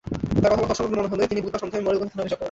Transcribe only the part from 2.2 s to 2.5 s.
অভিযোগ করেন।